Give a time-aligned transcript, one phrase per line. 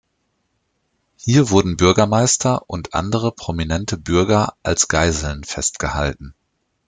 [1.15, 6.33] Hier wurden Bürgermeister und andere prominente Bürger als Geiseln festgehalten.